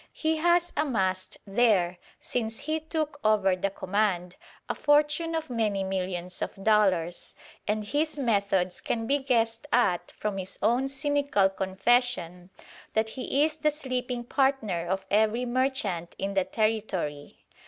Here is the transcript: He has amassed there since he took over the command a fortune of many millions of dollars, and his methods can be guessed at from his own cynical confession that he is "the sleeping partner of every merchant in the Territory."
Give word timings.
He 0.13 0.37
has 0.37 0.73
amassed 0.75 1.37
there 1.45 1.99
since 2.19 2.57
he 2.61 2.79
took 2.79 3.19
over 3.23 3.55
the 3.55 3.69
command 3.69 4.35
a 4.67 4.73
fortune 4.73 5.35
of 5.35 5.51
many 5.51 5.83
millions 5.83 6.41
of 6.41 6.55
dollars, 6.63 7.35
and 7.67 7.85
his 7.85 8.17
methods 8.17 8.81
can 8.81 9.05
be 9.05 9.19
guessed 9.19 9.67
at 9.71 10.09
from 10.13 10.39
his 10.39 10.57
own 10.63 10.87
cynical 10.87 11.49
confession 11.49 12.49
that 12.93 13.09
he 13.09 13.43
is 13.43 13.57
"the 13.57 13.69
sleeping 13.69 14.23
partner 14.23 14.87
of 14.87 15.05
every 15.11 15.45
merchant 15.45 16.15
in 16.17 16.33
the 16.33 16.45
Territory." 16.45 17.45